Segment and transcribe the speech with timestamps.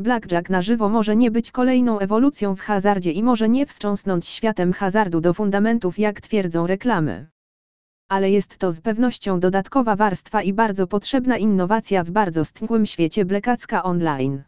[0.00, 4.72] Blackjack na żywo może nie być kolejną ewolucją w hazardzie i może nie wstrząsnąć światem
[4.72, 7.26] hazardu do fundamentów jak twierdzą reklamy.
[8.08, 13.24] Ale jest to z pewnością dodatkowa warstwa i bardzo potrzebna innowacja w bardzo stnikłym świecie
[13.24, 14.42] blekacka online.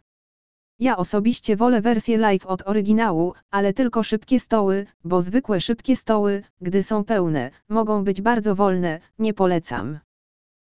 [0.79, 6.43] Ja osobiście wolę wersję live od oryginału, ale tylko szybkie stoły, bo zwykłe szybkie stoły,
[6.61, 9.99] gdy są pełne, mogą być bardzo wolne, nie polecam.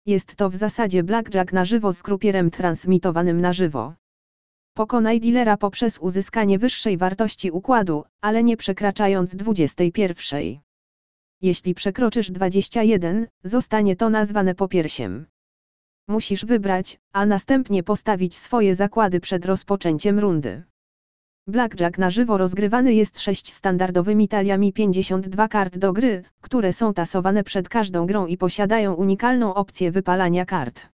[0.06, 3.94] Jest to w zasadzie blackjack na żywo z krupierem transmitowanym na żywo.
[4.78, 10.60] Pokonaj dealera poprzez uzyskanie wyższej wartości układu, ale nie przekraczając 21.
[11.42, 15.26] Jeśli przekroczysz 21, zostanie to nazwane popiersiem.
[16.08, 20.64] Musisz wybrać, a następnie postawić swoje zakłady przed rozpoczęciem rundy.
[21.48, 27.44] Blackjack na żywo rozgrywany jest 6 standardowymi taliami 52 kart do gry, które są tasowane
[27.44, 30.95] przed każdą grą i posiadają unikalną opcję wypalania kart.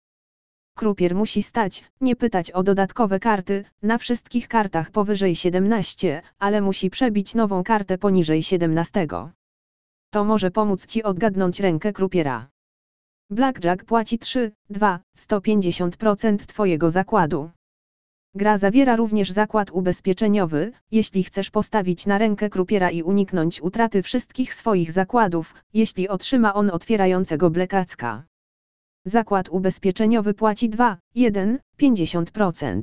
[0.81, 6.89] Krupier musi stać, nie pytać o dodatkowe karty, na wszystkich kartach powyżej 17, ale musi
[6.89, 9.07] przebić nową kartę poniżej 17.
[10.11, 12.47] To może pomóc Ci odgadnąć rękę krupiera.
[13.29, 17.49] Blackjack płaci 3, 2, 150% Twojego zakładu.
[18.35, 24.53] Gra zawiera również zakład ubezpieczeniowy, jeśli chcesz postawić na rękę krupiera i uniknąć utraty wszystkich
[24.53, 28.30] swoich zakładów, jeśli otrzyma on otwierającego blekacka.
[29.05, 32.81] Zakład ubezpieczeniowy płaci 2, 1, 50%.